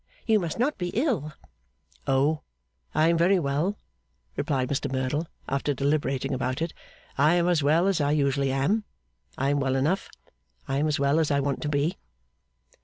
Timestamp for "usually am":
8.09-8.83